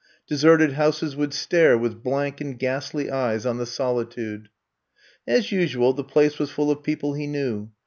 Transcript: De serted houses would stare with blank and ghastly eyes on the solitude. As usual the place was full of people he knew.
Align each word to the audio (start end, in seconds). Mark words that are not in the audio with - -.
De 0.25 0.33
serted 0.33 0.71
houses 0.71 1.15
would 1.15 1.31
stare 1.31 1.77
with 1.77 2.01
blank 2.01 2.41
and 2.41 2.57
ghastly 2.57 3.11
eyes 3.11 3.45
on 3.45 3.59
the 3.59 3.67
solitude. 3.67 4.49
As 5.27 5.51
usual 5.51 5.93
the 5.93 6.03
place 6.03 6.39
was 6.39 6.49
full 6.49 6.71
of 6.71 6.81
people 6.81 7.13
he 7.13 7.27
knew. 7.27 7.69